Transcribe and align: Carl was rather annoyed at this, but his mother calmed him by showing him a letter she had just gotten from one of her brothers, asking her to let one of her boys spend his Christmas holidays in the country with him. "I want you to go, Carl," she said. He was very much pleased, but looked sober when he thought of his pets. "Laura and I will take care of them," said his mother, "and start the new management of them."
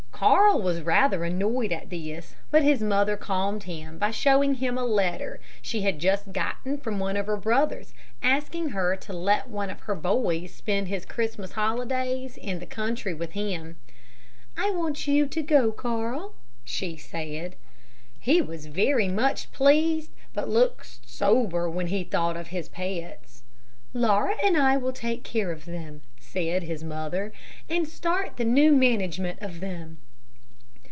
Carl 0.21 0.61
was 0.61 0.81
rather 0.81 1.23
annoyed 1.23 1.71
at 1.71 1.89
this, 1.89 2.35
but 2.51 2.61
his 2.61 2.83
mother 2.83 3.17
calmed 3.17 3.63
him 3.63 3.97
by 3.97 4.11
showing 4.11 4.53
him 4.53 4.77
a 4.77 4.85
letter 4.85 5.39
she 5.63 5.81
had 5.81 5.97
just 5.97 6.31
gotten 6.31 6.77
from 6.77 6.99
one 6.99 7.17
of 7.17 7.25
her 7.25 7.35
brothers, 7.37 7.91
asking 8.21 8.69
her 8.69 8.95
to 8.95 9.13
let 9.13 9.49
one 9.49 9.71
of 9.71 9.79
her 9.79 9.95
boys 9.95 10.53
spend 10.53 10.87
his 10.87 11.05
Christmas 11.07 11.53
holidays 11.53 12.37
in 12.37 12.59
the 12.59 12.67
country 12.67 13.15
with 13.15 13.31
him. 13.31 13.77
"I 14.55 14.69
want 14.69 15.07
you 15.07 15.25
to 15.25 15.41
go, 15.41 15.71
Carl," 15.71 16.35
she 16.63 16.97
said. 16.97 17.55
He 18.19 18.43
was 18.43 18.67
very 18.67 19.07
much 19.07 19.51
pleased, 19.51 20.11
but 20.35 20.47
looked 20.47 21.09
sober 21.09 21.67
when 21.67 21.87
he 21.87 22.03
thought 22.03 22.37
of 22.37 22.49
his 22.49 22.69
pets. 22.69 23.41
"Laura 23.91 24.35
and 24.43 24.55
I 24.55 24.77
will 24.77 24.93
take 24.93 25.23
care 25.23 25.51
of 25.51 25.65
them," 25.65 26.03
said 26.19 26.61
his 26.61 26.83
mother, 26.83 27.33
"and 27.67 27.87
start 27.87 28.37
the 28.37 28.45
new 28.45 28.71
management 28.71 29.39
of 29.41 29.61
them." 29.61 29.97